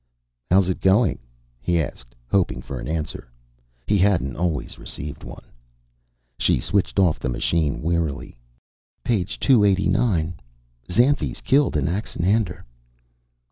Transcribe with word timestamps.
"How's 0.49 0.67
it 0.67 0.81
going?" 0.81 1.19
he 1.59 1.79
asked, 1.79 2.15
hoping 2.27 2.63
for 2.63 2.79
an 2.79 2.87
answer. 2.87 3.29
He 3.85 3.99
hadn't 3.99 4.35
always 4.35 4.79
received 4.79 5.23
one. 5.23 5.45
She 6.39 6.59
switched 6.59 6.97
off 6.97 7.19
the 7.19 7.29
machine 7.29 7.83
wearily. 7.83 8.35
"Page 9.03 9.39
two 9.39 9.63
eighty 9.63 9.89
nine. 9.89 10.39
Xanthes 10.89 11.39
killed 11.43 11.77
Anaxander." 11.77 12.65